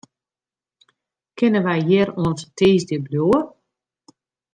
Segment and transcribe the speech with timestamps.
[1.37, 3.39] Kinne wy hjir oant tiisdei bliuwe?